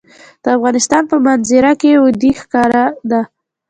د 0.43 0.45
افغانستان 0.57 1.03
په 1.11 1.15
منظره 1.25 1.73
کې 1.81 1.91
وادي 2.03 2.31
ښکاره 2.41 2.83
ده. 3.09 3.21